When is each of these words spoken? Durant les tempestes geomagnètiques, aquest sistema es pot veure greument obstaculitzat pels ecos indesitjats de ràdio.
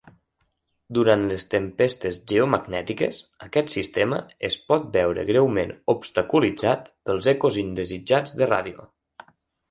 Durant 0.97 1.23
les 1.31 1.43
tempestes 1.49 2.15
geomagnètiques, 2.31 3.19
aquest 3.47 3.69
sistema 3.73 4.17
es 4.49 4.57
pot 4.71 4.87
veure 4.95 5.25
greument 5.27 5.73
obstaculitzat 5.95 6.89
pels 7.11 7.29
ecos 7.33 7.61
indesitjats 7.65 8.35
de 8.41 8.49
ràdio. 8.53 8.89